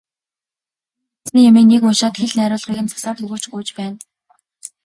Энэ 0.03 0.07
бичсэн 1.23 1.47
юмыг 1.49 1.65
нэг 1.69 1.81
уншаад 1.87 2.15
хэл 2.19 2.33
найруулгыг 2.37 2.79
нь 2.83 2.91
засаад 2.93 3.17
өгөөч, 3.23 3.43
гуйж 3.51 3.69
байна. 3.77 3.97